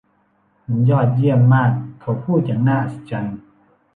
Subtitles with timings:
[0.67, 3.39] มันยอดเยี่ยมมากเขาพูดอย่างน่าอัศจรรย์